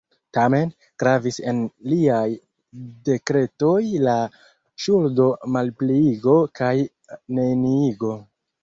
Tamen, 0.35 0.69
gravis 1.03 1.37
en 1.51 1.59
liaj 1.91 2.23
dekretoj 3.11 3.77
la 4.07 4.17
ŝuldo-malpliigo 4.87 6.39
kaj 6.63 6.77
-neniigo. 6.83 8.17